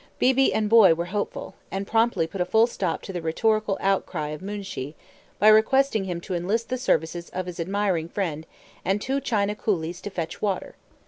[0.17, 4.29] Beebe and Boy were hopeful, and promptly put a full stop to the rhetorical outcry
[4.29, 4.95] of Moonshee
[5.37, 8.47] by requesting him to enlist the services of his admiring friend
[8.83, 10.73] and two China coolies to fetch water.